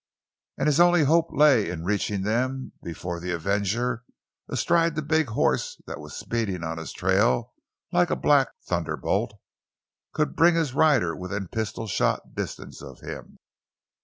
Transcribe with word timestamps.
And 0.57 0.65
his 0.65 0.79
only 0.79 1.03
hope 1.03 1.27
lay 1.29 1.69
in 1.69 1.85
reaching 1.85 2.23
them 2.23 2.71
before 2.81 3.19
the 3.19 3.29
avenger, 3.33 4.03
astride 4.49 4.95
the 4.95 5.03
big 5.03 5.27
horse 5.27 5.79
that 5.85 5.99
was 5.99 6.15
speeding 6.17 6.63
on 6.63 6.79
his 6.79 6.91
trail 6.91 7.53
like 7.91 8.09
a 8.09 8.15
black 8.15 8.47
thunderbolt, 8.65 9.35
could 10.11 10.35
bring 10.35 10.55
his 10.55 10.73
rider 10.73 11.15
within 11.15 11.49
pistol 11.49 11.85
shot 11.85 12.33
distance 12.33 12.81
of 12.81 13.01
him. 13.01 13.37